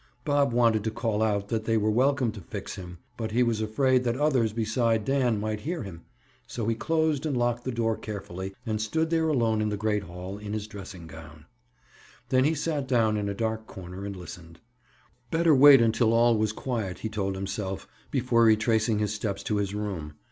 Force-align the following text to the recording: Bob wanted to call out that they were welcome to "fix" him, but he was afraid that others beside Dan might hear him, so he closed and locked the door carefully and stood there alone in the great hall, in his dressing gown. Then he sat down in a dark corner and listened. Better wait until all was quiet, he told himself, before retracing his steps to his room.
Bob 0.25 0.51
wanted 0.51 0.83
to 0.83 0.89
call 0.89 1.21
out 1.21 1.49
that 1.49 1.65
they 1.65 1.77
were 1.77 1.91
welcome 1.91 2.31
to 2.31 2.41
"fix" 2.41 2.73
him, 2.73 2.97
but 3.17 3.29
he 3.29 3.43
was 3.43 3.61
afraid 3.61 4.03
that 4.03 4.17
others 4.19 4.51
beside 4.51 5.05
Dan 5.05 5.39
might 5.39 5.59
hear 5.59 5.83
him, 5.83 6.01
so 6.47 6.65
he 6.65 6.73
closed 6.73 7.23
and 7.23 7.37
locked 7.37 7.65
the 7.65 7.71
door 7.71 7.95
carefully 7.95 8.55
and 8.65 8.81
stood 8.81 9.11
there 9.11 9.27
alone 9.29 9.61
in 9.61 9.69
the 9.69 9.77
great 9.77 10.01
hall, 10.05 10.39
in 10.39 10.53
his 10.53 10.65
dressing 10.65 11.05
gown. 11.05 11.45
Then 12.29 12.45
he 12.45 12.55
sat 12.55 12.87
down 12.87 13.15
in 13.15 13.29
a 13.29 13.35
dark 13.35 13.67
corner 13.67 14.03
and 14.03 14.15
listened. 14.15 14.59
Better 15.29 15.53
wait 15.53 15.83
until 15.83 16.13
all 16.13 16.35
was 16.35 16.51
quiet, 16.51 16.97
he 17.01 17.07
told 17.07 17.35
himself, 17.35 17.87
before 18.09 18.45
retracing 18.45 18.97
his 18.97 19.13
steps 19.13 19.43
to 19.43 19.57
his 19.57 19.75
room. 19.75 20.13